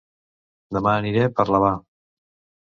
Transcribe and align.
Dema 0.77 0.93
aniré 1.01 1.27
a 1.27 1.33
Parlavà 1.41 1.71